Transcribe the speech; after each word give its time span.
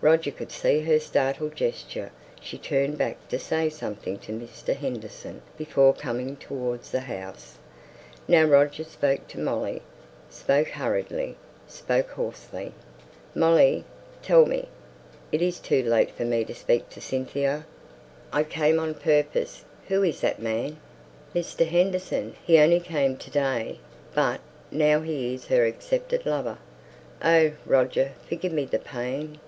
Roger 0.00 0.30
could 0.30 0.52
see 0.52 0.78
her 0.82 1.00
startled 1.00 1.56
gesture; 1.56 2.12
she 2.40 2.56
turned 2.56 2.96
back 2.96 3.28
to 3.28 3.36
say 3.36 3.68
something 3.68 4.16
to 4.16 4.30
Mr. 4.30 4.72
Henderson 4.72 5.42
before 5.56 5.92
coming 5.92 6.36
towards 6.36 6.92
the 6.92 7.00
house. 7.00 7.58
Now 8.28 8.44
Roger 8.44 8.84
spoke 8.84 9.26
to 9.26 9.40
Molly 9.40 9.82
spoke 10.30 10.68
hurriedly, 10.68 11.34
spoke 11.66 12.10
hoarsely. 12.12 12.72
[Illustration: 13.34 13.34
CYNTHIA'S 13.34 13.34
LAST 13.34 13.34
LOVER.] 13.34 13.40
"Molly, 13.52 13.84
tell 14.22 14.46
me! 14.46 14.68
Is 15.32 15.58
it 15.58 15.62
too 15.64 15.82
late 15.82 16.12
for 16.12 16.24
me 16.24 16.44
to 16.44 16.54
speak 16.54 16.88
to 16.90 17.00
Cynthia? 17.00 17.66
I 18.32 18.44
came 18.44 18.78
on 18.78 18.94
purpose. 18.94 19.64
Who 19.88 20.04
is 20.04 20.20
that 20.20 20.40
man?" 20.40 20.76
"Mr. 21.34 21.66
Henderson. 21.66 22.36
He 22.46 22.60
only 22.60 22.78
came 22.78 23.16
to 23.16 23.30
day 23.32 23.80
but 24.14 24.40
now 24.70 25.00
he 25.00 25.34
is 25.34 25.46
her 25.46 25.66
accepted 25.66 26.24
lover. 26.24 26.58
Oh, 27.20 27.50
Roger, 27.66 28.12
forgive 28.28 28.52
me 28.52 28.64
the 28.64 28.78
pain!" 28.78 29.40